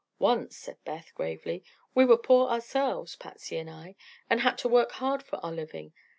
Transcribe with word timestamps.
"Once," 0.17 0.57
said 0.57 0.77
Beth, 0.83 1.13
gravely, 1.13 1.63
"we 1.93 2.03
were 2.05 2.17
poor 2.17 2.47
ourselves, 2.49 3.15
Patsy 3.15 3.57
and 3.57 3.69
I, 3.69 3.95
and 4.31 4.41
had 4.41 4.57
to 4.57 4.67
work 4.67 4.93
hard 4.93 5.21
for 5.21 5.35
our 5.45 5.51
living. 5.51 5.93